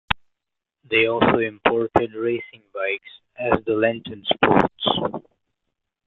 [0.83, 5.25] They also imported racing bikes as the Lenton Sports.